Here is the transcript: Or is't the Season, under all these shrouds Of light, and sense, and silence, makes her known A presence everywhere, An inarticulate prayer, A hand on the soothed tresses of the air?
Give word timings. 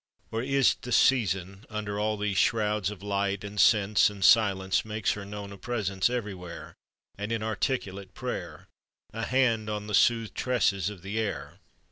Or 0.31 0.41
is't 0.41 0.81
the 0.81 0.91
Season, 0.91 1.63
under 1.69 1.99
all 1.99 2.17
these 2.17 2.39
shrouds 2.39 2.89
Of 2.89 3.03
light, 3.03 3.43
and 3.43 3.59
sense, 3.59 4.09
and 4.09 4.25
silence, 4.25 4.83
makes 4.83 5.11
her 5.11 5.25
known 5.27 5.51
A 5.51 5.59
presence 5.59 6.09
everywhere, 6.09 6.73
An 7.19 7.29
inarticulate 7.29 8.15
prayer, 8.15 8.67
A 9.13 9.27
hand 9.27 9.69
on 9.69 9.85
the 9.85 9.93
soothed 9.93 10.33
tresses 10.33 10.89
of 10.89 11.03
the 11.03 11.19
air? 11.19 11.59